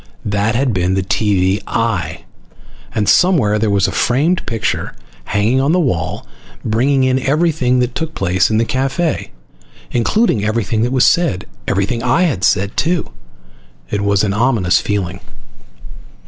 That 0.25 0.55
had 0.55 0.73
been 0.73 0.95
the 0.95 1.03
TV 1.03 1.61
"eye," 1.67 2.23
and 2.95 3.07
somewhere 3.07 3.59
there 3.59 3.69
was 3.69 3.87
a 3.87 3.91
framed 3.91 4.43
picture 4.47 4.95
hanging 5.25 5.61
on 5.61 5.73
the 5.73 5.79
wall, 5.79 6.25
bringing 6.65 7.03
in 7.03 7.19
everything 7.19 7.77
that 7.81 7.93
took 7.93 8.15
place 8.15 8.49
in 8.49 8.57
the 8.57 8.65
cafe, 8.65 9.29
including 9.91 10.43
everything 10.43 10.81
that 10.81 10.91
was 10.91 11.05
said. 11.05 11.45
Everything 11.67 12.01
I 12.01 12.23
had 12.23 12.43
said, 12.43 12.75
too. 12.75 13.11
It 13.91 14.01
was 14.01 14.23
an 14.23 14.33
ominous 14.33 14.79
feeling. 14.81 15.19